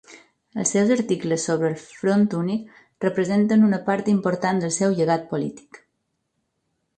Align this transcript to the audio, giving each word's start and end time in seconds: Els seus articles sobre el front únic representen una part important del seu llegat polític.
Els 0.61 0.69
seus 0.75 0.93
articles 0.93 1.43
sobre 1.49 1.69
el 1.73 1.75
front 1.81 2.23
únic 2.37 2.79
representen 3.05 3.67
una 3.69 3.81
part 3.91 4.09
important 4.15 4.63
del 4.65 4.75
seu 4.79 4.97
llegat 5.01 5.29
polític. 5.35 5.81